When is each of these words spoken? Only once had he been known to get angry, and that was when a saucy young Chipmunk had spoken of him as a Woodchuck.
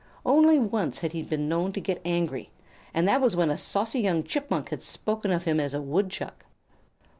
Only 0.25 0.57
once 0.57 1.01
had 1.01 1.11
he 1.13 1.21
been 1.21 1.47
known 1.47 1.73
to 1.73 1.79
get 1.79 2.01
angry, 2.03 2.49
and 2.91 3.07
that 3.07 3.21
was 3.21 3.35
when 3.35 3.51
a 3.51 3.55
saucy 3.55 3.99
young 3.99 4.23
Chipmunk 4.23 4.69
had 4.69 4.81
spoken 4.81 5.29
of 5.31 5.43
him 5.43 5.59
as 5.59 5.75
a 5.75 5.79
Woodchuck. 5.83 6.43